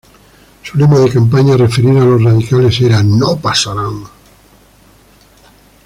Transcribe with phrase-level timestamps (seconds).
[0.63, 4.05] Su lema de campaña, referido a los radicales, era "¡No pasarán!